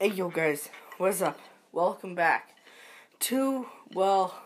[0.00, 0.68] Hey yo guys,
[0.98, 1.40] what's up?
[1.72, 2.54] Welcome back
[3.18, 4.40] to, well,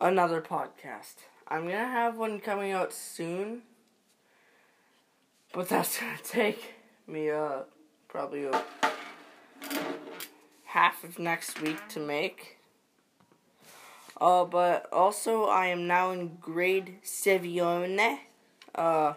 [0.00, 1.16] another podcast.
[1.46, 3.64] I'm gonna have one coming out soon,
[5.52, 6.72] but that's gonna take
[7.06, 7.64] me, uh,
[8.08, 8.62] probably uh,
[10.64, 12.56] half of next week to make.
[14.18, 18.20] Uh, but also I am now in grade Sevione,
[18.74, 19.12] uh,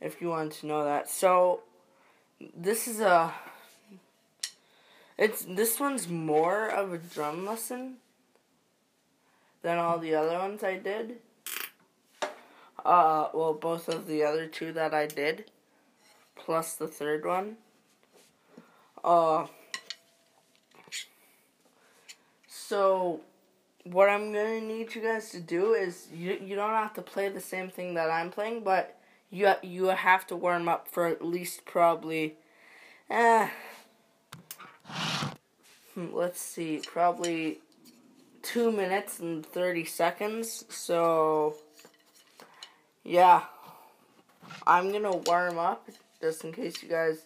[0.00, 1.10] if you want to know that.
[1.10, 1.62] So,
[2.54, 3.34] this is a
[5.18, 7.96] it's this one's more of a drum lesson
[9.62, 11.16] than all the other ones I did.
[12.84, 15.50] Uh, well, both of the other two that I did,
[16.36, 17.56] plus the third one.
[19.02, 19.46] Uh,
[22.46, 23.20] so
[23.84, 27.28] what I'm gonna need you guys to do is you you don't have to play
[27.28, 28.98] the same thing that I'm playing, but
[29.30, 32.36] you you have to warm up for at least probably,
[33.10, 33.48] eh,
[36.12, 37.58] let's see, probably
[38.42, 40.64] two minutes and thirty seconds.
[40.68, 41.56] So
[43.04, 43.42] yeah,
[44.66, 45.88] I'm gonna warm up
[46.20, 47.22] just in case you guys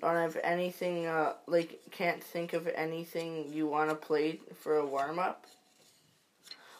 [0.00, 4.86] don't have anything uh, like can't think of anything you want to play for a
[4.86, 5.46] warm up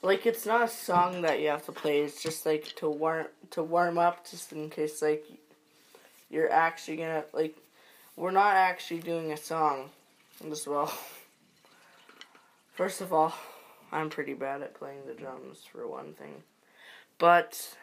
[0.03, 2.01] like it's not a song that you have to play.
[2.01, 5.25] It's just like to warm to warm up, just in case like
[6.29, 7.57] you're actually gonna like.
[8.17, 9.89] We're not actually doing a song
[10.51, 10.93] as well.
[12.73, 13.35] First of all,
[13.93, 16.43] I'm pretty bad at playing the drums for one thing,
[17.19, 17.77] but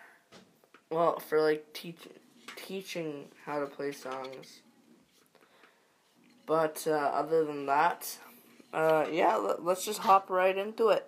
[0.90, 2.14] well, for like teaching
[2.56, 4.62] teaching how to play songs.
[6.48, 8.18] But uh, other than that,
[8.74, 11.08] uh, yeah, let, let's just hop right into it.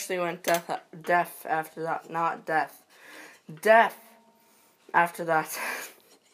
[0.00, 0.70] I partially went deaf,
[1.02, 2.08] deaf after that.
[2.08, 2.80] Not deaf,
[3.60, 3.94] deaf
[4.94, 5.60] after that.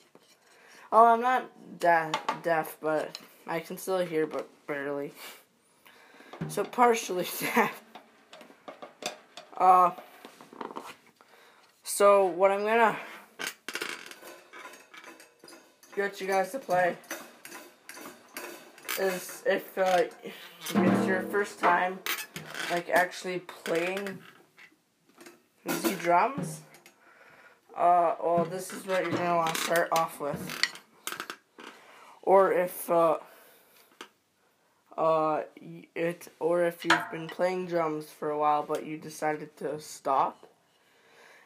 [0.93, 2.13] oh, I'm not deaf,
[2.45, 5.15] deaf, but I can still hear, but barely.
[6.47, 7.83] So partially deaf.
[9.57, 9.91] Uh.
[11.83, 12.97] So what I'm gonna
[15.97, 16.97] get you guys to play
[19.01, 21.99] is if uh, it's your first time
[22.71, 24.19] like actually playing
[25.65, 26.61] the drums,
[27.77, 30.63] uh, well, this is what you're gonna want to start off with.
[32.23, 33.19] Or if uh,
[34.97, 35.43] uh,
[35.95, 40.47] it, or if you've been playing drums for a while but you decided to stop,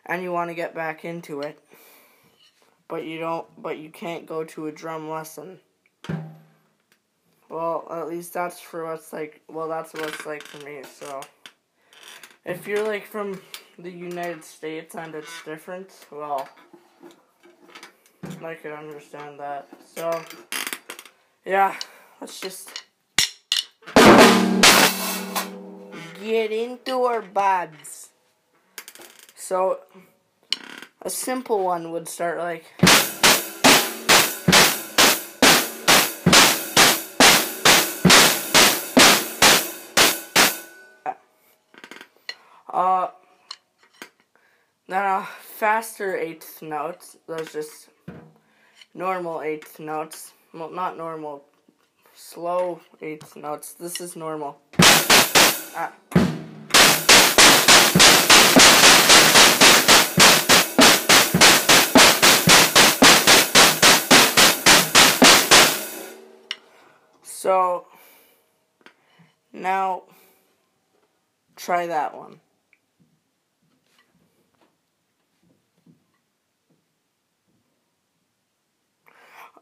[0.07, 1.59] and you want to get back into it,
[2.89, 5.61] but you don't, but you can't go to a drum lesson.
[7.51, 9.43] Well, at least that's for what's like.
[9.49, 10.83] Well, that's what it's like for me.
[10.85, 11.21] So,
[12.45, 13.43] if you're like from
[13.77, 16.49] the United States and it's different, well,
[18.43, 19.67] I can understand that.
[19.85, 20.23] So,
[21.45, 21.77] yeah,
[22.21, 22.85] let's just
[26.23, 28.11] get into our buds.
[29.35, 29.81] So,
[31.03, 32.67] a simple one would start like.
[42.73, 43.09] Uh,
[44.87, 47.17] then faster eighth notes.
[47.27, 47.89] Those just
[48.95, 50.33] normal eighth notes.
[50.55, 51.45] Well, not normal.
[52.15, 53.73] Slow eighth notes.
[53.73, 54.61] This is normal.
[54.79, 55.93] Ah.
[67.23, 67.87] So
[69.53, 70.03] now
[71.57, 72.41] try that one.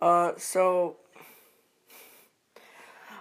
[0.00, 0.96] Uh, so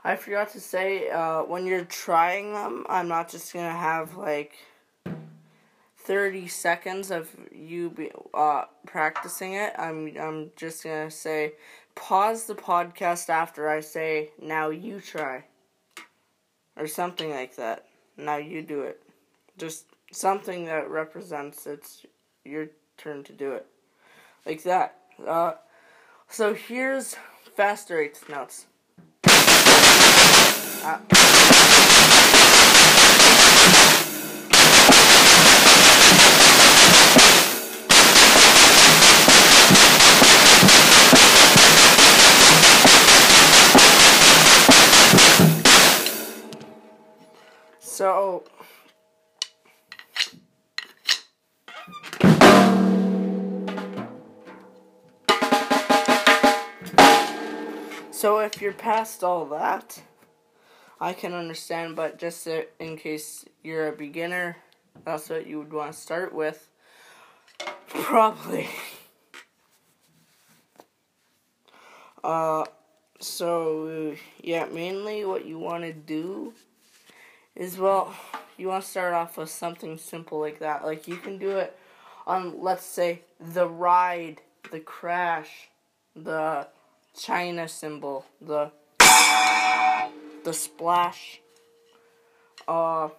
[0.04, 4.54] I forgot to say, uh, when you're trying them, I'm not just gonna have like
[5.98, 9.74] 30 seconds of you be, uh, practicing it.
[9.78, 11.54] I'm, I'm just gonna say,
[11.96, 15.44] pause the podcast after I say, now you try.
[16.78, 17.88] Or something like that.
[18.16, 19.02] Now you do it.
[19.58, 22.06] Just something that represents it's
[22.46, 23.66] your turn to do it.
[24.46, 25.00] Like that.
[25.26, 25.54] Uh,
[26.30, 27.16] so here's
[27.56, 28.66] faster eighth notes.
[30.84, 31.00] Uh,
[47.80, 48.44] so
[58.18, 60.02] So if you're past all that,
[61.00, 64.58] I can understand, but just in case you're a beginner,
[65.06, 66.68] that's what you would want to start with.
[67.90, 68.70] Probably.
[72.24, 72.66] Uh,
[73.20, 76.56] so, yeah, mainly what you want to do
[77.56, 78.16] is, well,
[78.58, 80.84] you want to start off with something simple like that.
[80.84, 81.78] Like, you can do it
[82.26, 84.42] on, let's say, the ride,
[84.72, 85.70] the crash,
[86.16, 86.68] the
[87.18, 88.72] China cymbal, the
[90.44, 91.42] the splash.
[92.68, 93.10] Uh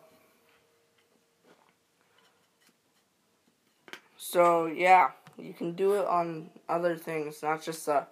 [4.17, 8.07] So yeah, you can do it on other things, not just a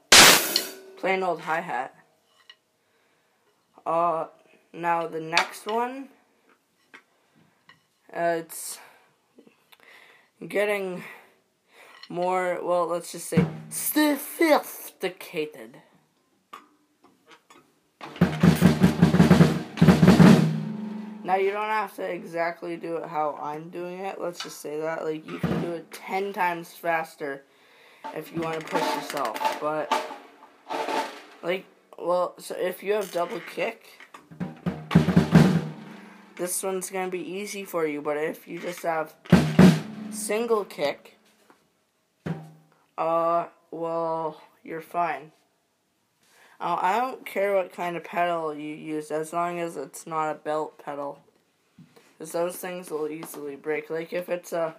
[0.97, 1.95] plain old hi-hat.
[3.85, 4.27] Uh
[4.73, 6.09] now the next one
[8.13, 8.79] uh, it's
[10.47, 11.05] getting
[12.09, 13.45] more, well, let's just say,
[15.01, 15.77] sophisticated.
[21.25, 24.21] Now, you don't have to exactly do it how I'm doing it.
[24.21, 25.05] Let's just say that.
[25.05, 27.43] Like, you can do it 10 times faster
[28.15, 29.61] if you want to push yourself.
[29.61, 29.93] But,
[31.43, 31.67] like,
[31.99, 33.87] well, so if you have double kick,
[36.37, 38.01] this one's going to be easy for you.
[38.01, 39.13] But if you just have
[40.11, 41.19] single kick,
[42.97, 45.33] uh, well, you're fine.
[46.59, 50.31] Uh, I don't care what kind of pedal you use as long as it's not
[50.31, 51.21] a belt pedal.
[52.19, 53.91] Because those things will easily break.
[53.91, 54.75] Like if it's a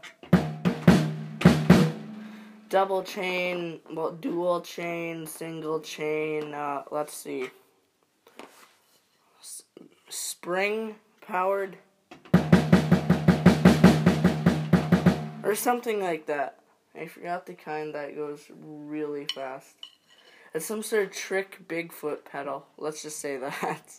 [2.67, 7.49] double chain, well, dual chain, single chain, uh, let's see.
[9.39, 9.63] S-
[10.09, 11.77] spring powered.
[15.43, 16.59] Or something like that.
[16.99, 19.75] I forgot the kind that goes really fast.
[20.53, 22.65] It's some sort of trick Bigfoot pedal.
[22.77, 23.91] Let's just say that.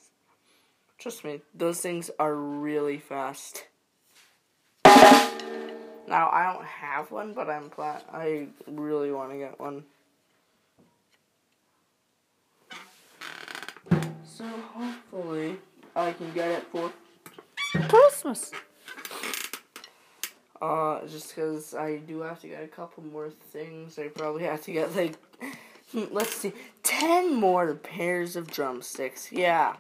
[0.99, 3.67] Trust me, those things are really fast.
[4.85, 9.85] Now I don't have one, but I'm pla- I really want to get one.
[14.25, 15.59] So hopefully
[15.95, 16.93] I can get it for
[17.89, 18.51] Christmas.
[20.61, 23.99] Uh, just because I do have to get a couple more things.
[23.99, 25.15] I probably have to get like,
[26.11, 29.31] let's see, ten more pairs of drumsticks.
[29.31, 29.77] Yeah.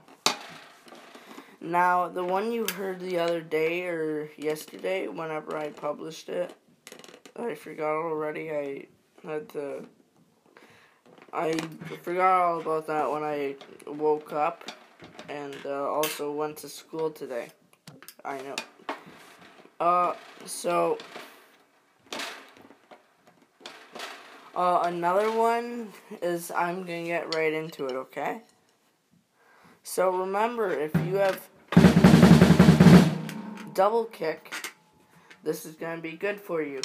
[1.61, 6.55] Now, the one you heard the other day or yesterday, whenever I published it,
[7.37, 8.53] I forgot already.
[8.53, 8.87] I
[9.25, 9.85] had to.
[11.33, 11.59] I
[12.03, 13.57] forgot all about that when I
[13.87, 14.71] woke up
[15.29, 17.49] and uh, also went to school today.
[18.25, 18.55] I know.
[19.81, 20.99] Uh, so.
[24.57, 28.41] Uh, another one is I'm gonna get right into it, okay?
[29.85, 31.49] So remember, if you have
[33.73, 34.53] double kick,
[35.45, 36.81] this is gonna be good for you.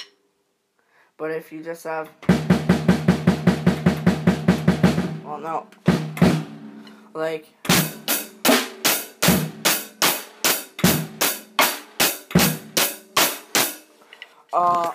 [1.17, 2.09] But if you just have,
[5.25, 5.65] well, no,
[7.15, 7.47] like.
[14.53, 14.91] Uh,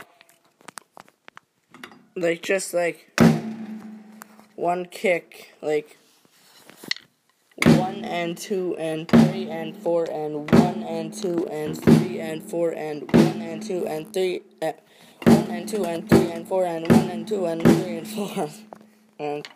[2.14, 3.20] like just like
[4.54, 5.98] one kick, like
[7.64, 12.70] one and two and three and four and one and two and three and four
[12.70, 14.70] and one and two and three uh,
[15.24, 18.48] one and two and three and four and one and two and three and four
[19.18, 19.48] and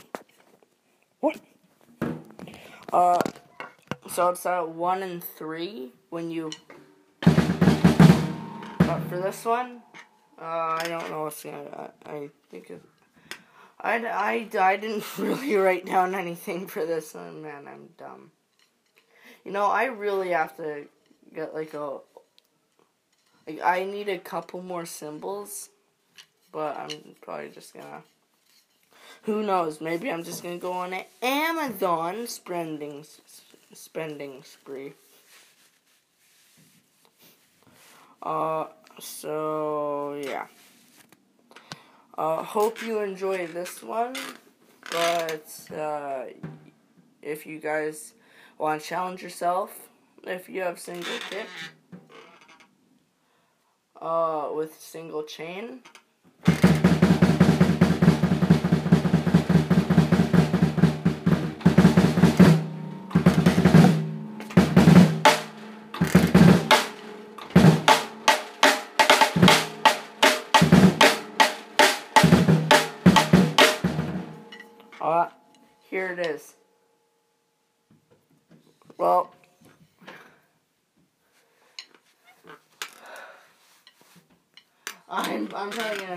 [1.21, 1.39] what?
[2.93, 3.21] Uh,
[4.09, 6.51] so it's at one and three when you.
[7.21, 9.82] But for this one,
[10.43, 11.91] uh, I don't know what's gonna.
[12.05, 12.83] I, I think it.
[13.81, 17.69] I, I, I didn't really write down anything for this one, man.
[17.69, 18.33] I'm dumb.
[19.45, 20.87] You know, I really have to
[21.33, 21.99] get like a.
[23.47, 25.69] Like, I need a couple more cymbals,
[26.51, 28.03] but I'm probably just gonna.
[29.23, 29.81] Who knows?
[29.81, 33.05] Maybe I'm just gonna go on an Amazon spending
[33.73, 34.95] spending spree.
[38.21, 38.67] Uh,
[38.99, 40.47] so yeah.
[42.17, 44.15] Uh, hope you enjoy this one,
[44.91, 46.25] but uh,
[47.23, 48.13] if you guys
[48.59, 49.89] want to challenge yourself,
[50.25, 51.49] if you have single kick
[54.01, 55.81] uh, with single chain.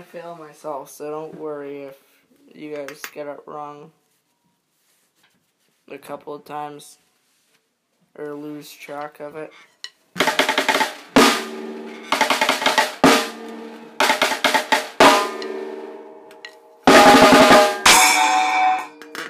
[0.06, 1.98] Fail myself, so don't worry if
[2.54, 3.90] you guys get it wrong
[5.90, 6.98] a couple of times
[8.16, 9.52] or lose track of it.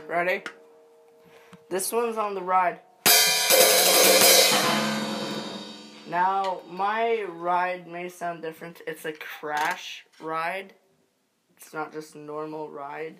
[0.06, 0.42] Ready?
[1.70, 2.80] This one's on the ride.
[6.08, 8.80] Now, my ride may sound different.
[8.86, 10.72] It's a crash ride.
[11.56, 13.16] It's not just normal ride.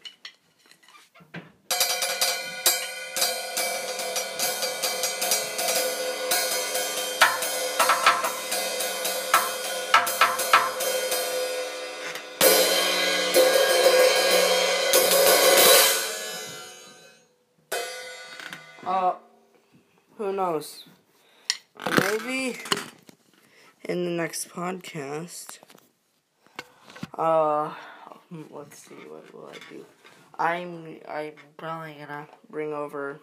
[18.86, 19.14] Uh,
[20.18, 20.84] who knows?
[21.84, 22.56] Maybe
[23.84, 25.58] in the next podcast.
[27.16, 27.72] Uh,
[28.50, 28.94] let's see.
[28.94, 29.84] What will I do?
[30.38, 33.20] I'm I'm probably gonna bring over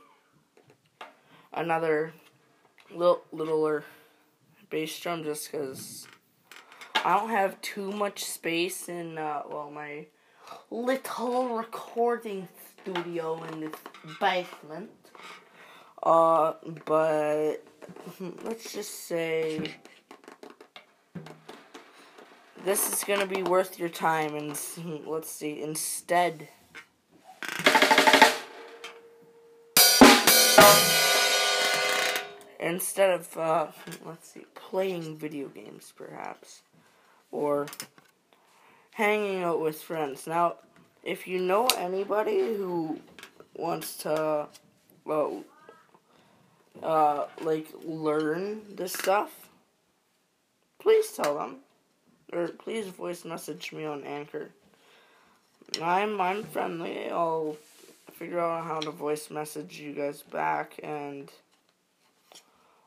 [1.54, 2.14] another
[2.92, 3.84] little littler
[4.70, 6.08] bass drum just because
[7.04, 10.06] I don't have too much space in uh, well my
[10.70, 12.48] little recording
[12.82, 13.76] studio in this
[14.20, 14.92] basement.
[16.02, 16.54] Uh,
[16.86, 17.64] but
[18.44, 19.74] let's just say
[22.64, 24.58] this is gonna be worth your time, and
[25.06, 25.62] let's see.
[25.62, 26.48] Instead,
[32.60, 33.68] instead of uh,
[34.06, 36.62] let's see, playing video games, perhaps,
[37.32, 37.68] or
[38.92, 40.26] hanging out with friends.
[40.26, 40.56] Now,
[41.04, 43.00] if you know anybody who
[43.56, 44.48] wants to,
[45.04, 45.44] well
[46.82, 49.50] uh, like learn this stuff,
[50.80, 51.58] please tell them,
[52.32, 54.50] or please voice message me on Anchor.
[55.82, 57.10] I'm I'm friendly.
[57.10, 57.58] I'll
[58.14, 61.32] figure out how to voice message you guys back, and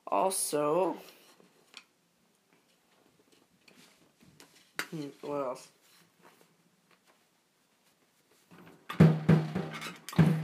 [0.07, 0.97] also,
[4.91, 5.69] hmm, what else?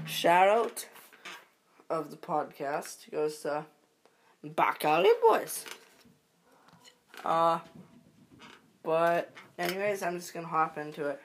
[0.07, 0.87] Shout out
[1.93, 3.67] of the podcast goes to
[4.43, 5.67] Back Alley Boys.
[7.23, 7.59] Uh,
[8.83, 11.21] but anyways, I'm just gonna hop into it.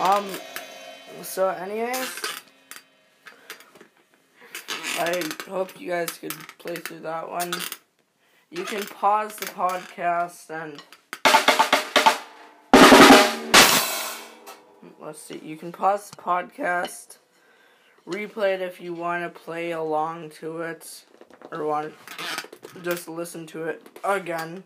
[0.00, 0.26] Um
[1.22, 2.28] so anyways
[5.00, 7.52] I hope you guys could play through that one.
[8.50, 10.82] You can pause the podcast and
[15.00, 15.40] let's see.
[15.42, 17.18] You can pause the podcast,
[18.08, 21.04] replay it if you want to play along to it,
[21.52, 21.94] or want
[22.82, 24.64] just listen to it again.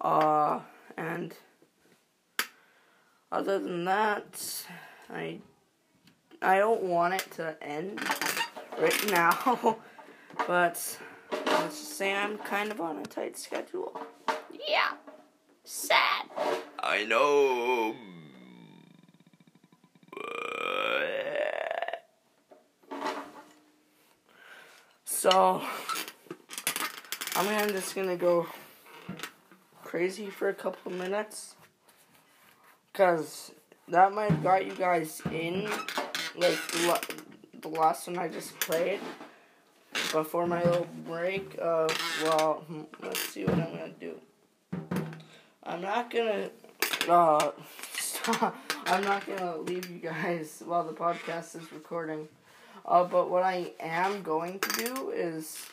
[0.00, 0.60] Uh,
[0.96, 1.34] and
[3.32, 4.66] other than that,
[5.12, 5.38] I
[6.42, 8.00] I don't want it to end
[8.78, 9.76] right now,
[10.46, 10.98] but
[11.30, 14.00] let's just say I'm kind of on a tight schedule.
[14.68, 14.92] Yeah,
[15.64, 16.26] sad.
[16.78, 17.94] I know.
[25.04, 25.60] So,
[27.36, 28.46] I'm just gonna go
[29.84, 31.56] crazy for a couple of minutes.
[33.00, 33.52] Because
[33.88, 35.66] that might have got you guys in,
[36.36, 36.58] like,
[37.62, 39.00] the last one I just played.
[40.12, 41.88] Before my little break, uh,
[42.22, 44.20] well, hmm, let's see what I'm gonna do.
[45.64, 46.50] I'm not gonna,
[47.08, 47.52] uh,
[47.94, 48.54] stop.
[48.84, 52.28] I'm not gonna leave you guys while the podcast is recording.
[52.84, 55.70] Uh, but what I am going to do is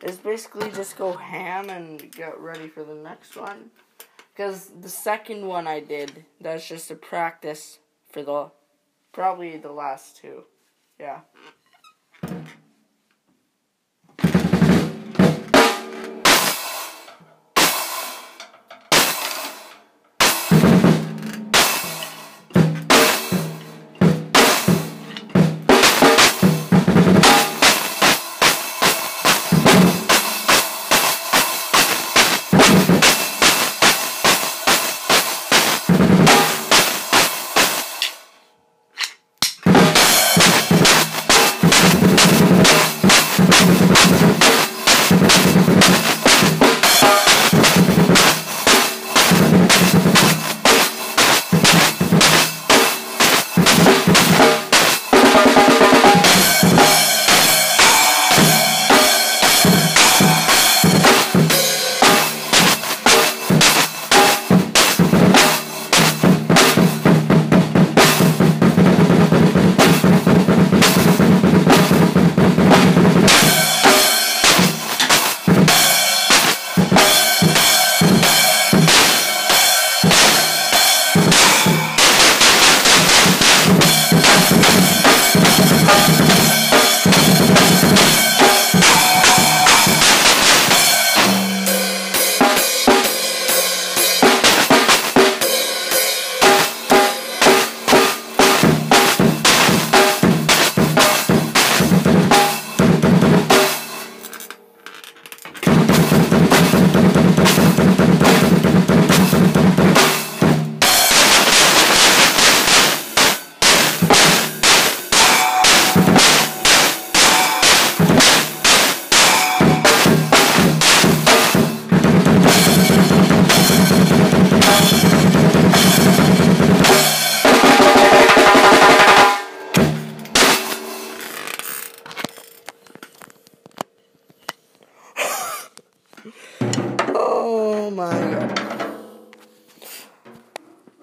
[0.00, 3.72] is basically just go ham and get ready for the next one.
[4.38, 8.52] Because the second one I did, that's just a practice for the
[9.10, 10.44] probably the last two.
[11.00, 11.22] Yeah.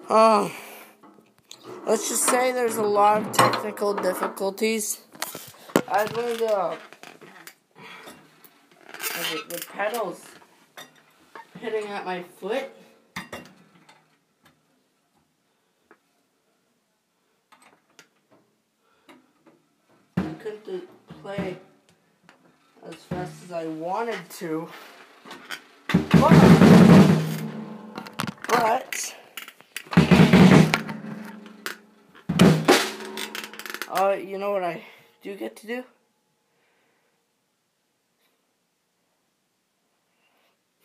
[0.08, 0.52] Oh.
[1.84, 5.02] Let's just say there's a lot of technical difficulties.
[5.88, 6.76] I learned uh,
[9.48, 10.24] the pedals
[11.60, 12.64] hitting at my foot.
[20.16, 20.88] I couldn't
[21.22, 21.56] play
[22.86, 24.68] as fast as I wanted to.
[25.88, 26.55] But,
[34.16, 34.82] uh, you know what I
[35.22, 35.84] do get to do?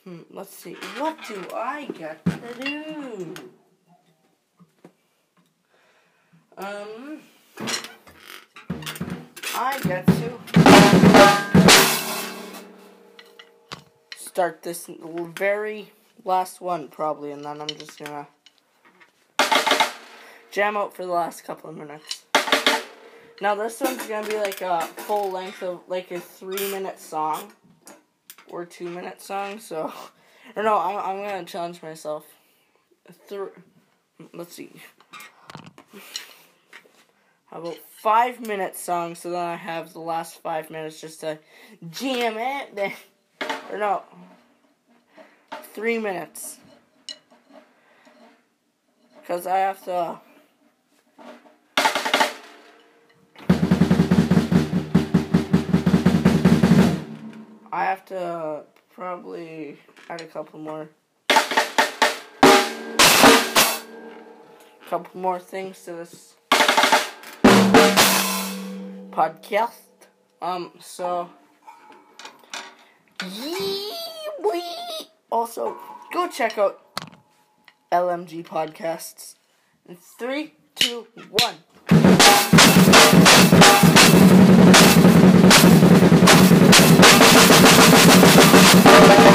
[0.03, 0.73] Hmm, let's see.
[0.97, 3.33] What do I get to do?
[6.57, 7.21] Um,
[9.55, 10.39] I get to
[14.17, 14.89] start this
[15.35, 15.91] very
[16.25, 18.27] last one probably, and then I'm just gonna
[20.51, 22.25] jam out for the last couple of minutes.
[23.41, 27.51] Now this one's gonna be like a full length of like a three minute song
[28.47, 29.59] or two minute song.
[29.59, 29.91] So,
[30.55, 32.23] or no, I'm I'm gonna challenge myself.
[33.27, 33.49] Three.
[34.31, 34.69] Let's see.
[37.47, 39.15] How about five minute song?
[39.15, 41.39] So then I have the last five minutes just to
[41.89, 42.75] jam it.
[42.75, 42.93] Then,
[43.71, 44.03] or no,
[45.73, 46.59] three minutes.
[49.19, 50.21] Because I have to.
[57.73, 59.77] I have to probably
[60.09, 60.89] add a couple more.
[64.89, 66.35] Couple more things to this
[69.11, 69.87] podcast.
[70.41, 71.29] Um, so.
[75.29, 75.77] Also,
[76.11, 76.81] go check out
[77.89, 79.35] LMG podcasts.
[79.87, 81.55] In three, two, one.
[88.93, 89.31] Oh.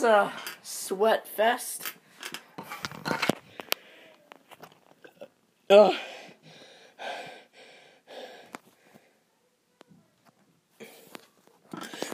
[0.00, 0.32] That's a
[0.62, 1.82] sweat fest.
[5.70, 5.92] Ugh.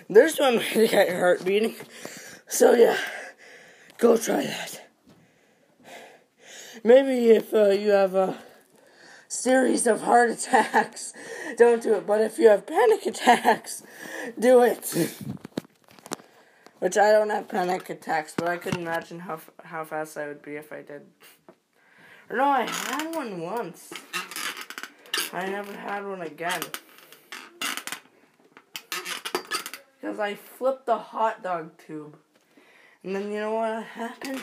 [0.09, 1.75] This one might get your heart beating.
[2.49, 2.97] So yeah,
[3.99, 4.88] go try that.
[6.83, 8.38] Maybe if uh, you have a
[9.29, 11.12] series of heart attacks,
[11.59, 12.07] don't do it.
[12.07, 13.83] But if you have panic attacks,
[14.38, 15.18] do it.
[16.85, 20.42] Which I don't have panic attacks, but I couldn't imagine how how fast I would
[20.42, 21.01] be if I did.
[22.29, 23.90] Or no, I had one once.
[25.33, 26.61] I never had one again.
[29.99, 32.18] Because I flipped the hot dog tube.
[33.03, 34.42] And then you know what happened?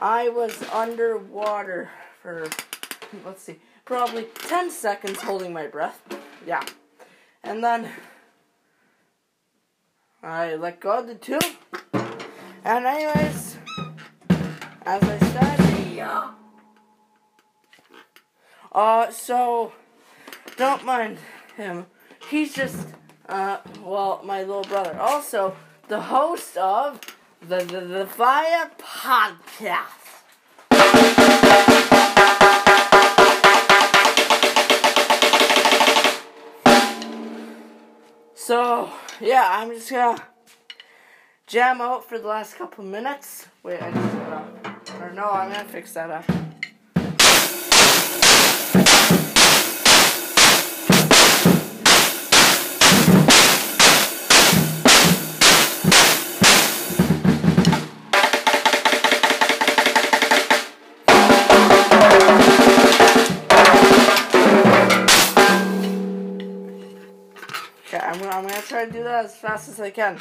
[0.00, 1.90] I was underwater
[2.22, 2.48] for,
[3.26, 6.00] let's see, probably 10 seconds holding my breath.
[6.46, 6.64] Yeah.
[7.44, 7.90] And then
[10.22, 11.42] I let go of the tube.
[12.64, 13.56] And anyways,
[14.84, 15.62] as I said.
[18.74, 19.72] Uh, so,
[20.56, 21.18] don't mind
[21.56, 21.86] him.
[22.30, 22.88] He's just,
[23.28, 24.98] uh, well, my little brother.
[24.98, 25.54] Also,
[25.88, 27.00] the host of
[27.42, 30.01] the, the, the Fire Podcast.
[38.44, 40.20] So, yeah, I'm just gonna
[41.46, 43.46] jam out for the last couple minutes.
[43.62, 46.24] Wait, I just gotta, or no, I'm gonna fix that up.
[68.82, 70.18] Try to do that as fast as I can.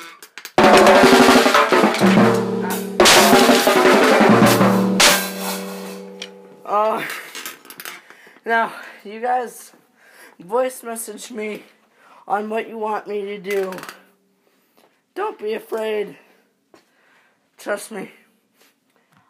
[6.66, 7.06] Oh,
[8.46, 9.74] now you guys
[10.40, 11.64] voice message me
[12.28, 13.74] on what you want me to do.
[15.16, 16.18] Don't be afraid.
[17.58, 18.12] Trust me.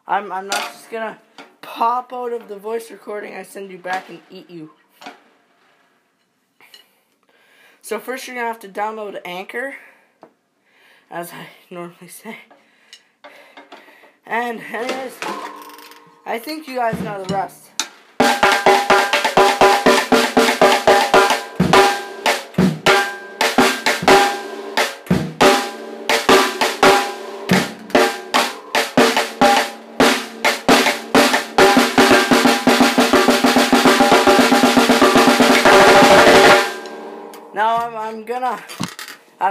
[0.08, 1.20] I'm I'm not just gonna
[1.62, 4.72] pop out of the voice recording I send you back and eat you.
[7.92, 9.76] So first you're gonna have to download Anchor,
[11.10, 12.38] as I normally say.
[14.26, 15.18] And anyways,
[16.26, 17.71] I think you guys know the rest.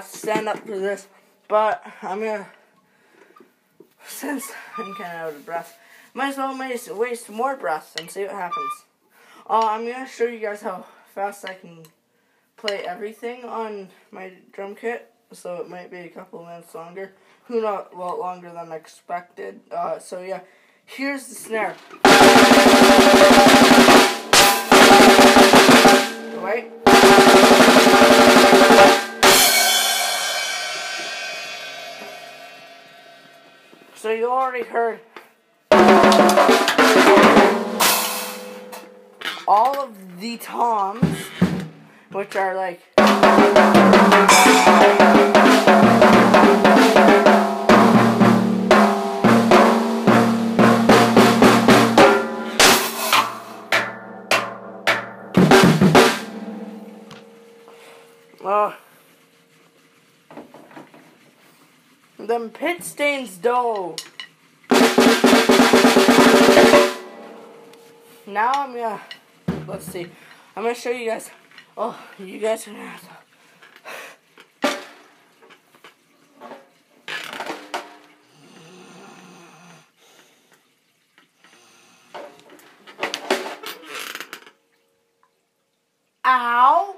[0.01, 1.07] Have to stand up for this,
[1.47, 2.47] but I'm gonna,
[4.07, 5.79] since I'm kind of out of breath,
[6.15, 8.85] might as well waste, waste more breath and see what happens.
[9.47, 11.83] Uh, I'm gonna show you guys how fast I can
[12.57, 17.13] play everything on my drum kit, so it might be a couple minutes longer.
[17.45, 19.61] Who knows, well, longer than expected.
[19.71, 20.41] Uh, so yeah,
[20.87, 21.77] here's the snare.
[26.43, 27.50] Wait.
[34.01, 35.01] So you already heard
[39.47, 41.05] all of the toms,
[42.11, 42.81] which are like.
[62.31, 63.97] Them pit stains dough.
[68.25, 69.01] Now I'm gonna
[69.67, 70.07] let's see.
[70.55, 71.29] I'm gonna show you guys.
[71.77, 73.09] Oh, you guys are gonna have to.
[86.27, 86.97] Ow!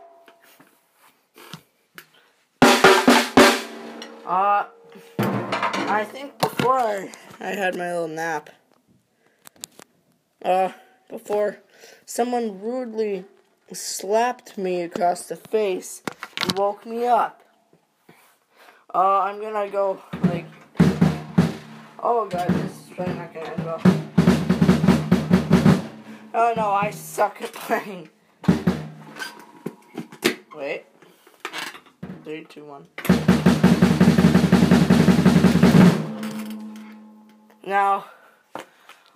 [4.26, 4.64] Uh,
[5.92, 8.48] I think before I, had my little nap,
[10.42, 10.72] uh,
[11.10, 11.58] before
[12.06, 13.26] someone rudely
[13.74, 16.02] slapped me across the face
[16.40, 17.42] and woke me up.
[18.94, 20.46] Uh, I'm gonna go, like,
[22.02, 23.80] oh god, this is not gonna end well.
[26.32, 28.08] Oh no, I suck at playing.
[30.56, 30.86] Wait.
[32.24, 32.86] Three, two, one.
[37.64, 38.06] Now,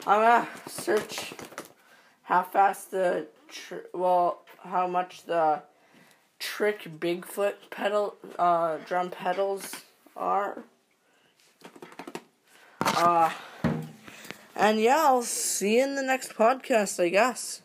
[0.07, 1.35] I'm gonna search
[2.23, 5.63] how fast the tr- well, how much the
[6.39, 9.75] trick Bigfoot pedal uh, drum pedals
[10.17, 10.63] are.
[12.81, 13.31] Uh,
[14.55, 17.63] and yeah, I'll see you in the next podcast, I guess.